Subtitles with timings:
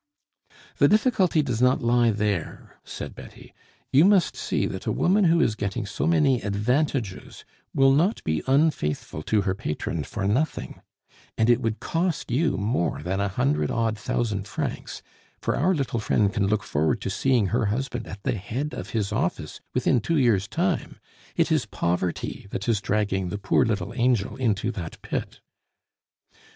[0.77, 3.53] "The difficulty does not lie there," said Betty.
[3.91, 8.41] "You must see that a woman who is getting so many advantages will not be
[8.47, 10.81] unfaithful to her patron for nothing;
[11.37, 15.03] and it would cost you more than a hundred odd thousand francs,
[15.39, 18.89] for our little friend can look forward to seeing her husband at the head of
[18.89, 20.97] his office within two years' time.
[21.35, 25.41] It is poverty that is dragging the poor little angel into that pit."